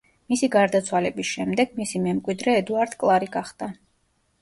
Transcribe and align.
მისი 0.31 0.47
გარდაცვალების 0.55 1.29
შემდეგ 1.35 1.77
მისი 1.83 2.03
მემკვიდრე 2.09 2.59
ედუარდ 2.65 3.01
კლარი 3.05 3.33
გახდა. 3.41 3.73